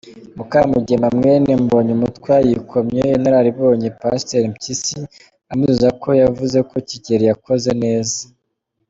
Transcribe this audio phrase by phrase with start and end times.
[0.37, 4.97] Mukamugema mwene Mbonyumutwa yikomye inaralibonye pasteur Mpyisi
[5.51, 8.19] amuziza ko yavuzeko Kigeli yakoze neza.